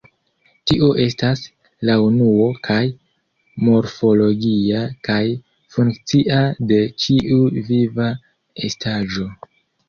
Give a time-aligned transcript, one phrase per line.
[0.69, 1.41] Tio estas,
[1.89, 2.79] la unuo kaj
[3.67, 5.19] morfologia kaj
[5.77, 6.41] funkcia
[6.73, 7.39] de ĉiu
[7.69, 8.09] viva
[8.71, 9.29] estaĵo.